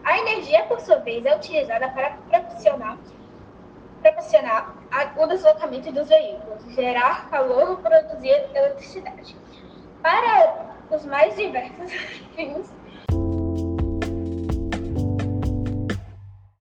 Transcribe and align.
A 0.04 0.18
energia, 0.20 0.64
por 0.64 0.80
sua 0.80 0.98
vez, 0.98 1.26
é 1.26 1.36
utilizada 1.36 1.90
para 1.90 2.18
proporcionar, 2.30 2.98
proporcionar 4.02 4.76
o 5.18 5.28
deslocamento 5.28 5.92
dos 5.92 6.08
veículos, 6.08 6.64
gerar 6.74 7.30
calor 7.30 7.72
ou 7.72 7.78
produzir 7.78 8.50
eletricidade. 8.54 9.36
Para 10.02 10.66
os 10.92 11.06
mais 11.06 11.36
diversos 11.36 11.92
fins, 12.36 12.72